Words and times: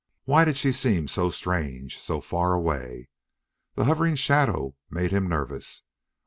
Why 0.25 0.45
did 0.45 0.57
she 0.57 0.71
seem 0.71 1.07
so 1.07 1.29
strange, 1.29 1.99
so 1.99 2.21
far 2.21 2.55
away? 2.55 3.09
The 3.75 3.85
hovering 3.85 4.15
shadows 4.15 4.73
made 4.89 5.11
him 5.11 5.29
nervous. 5.29 5.83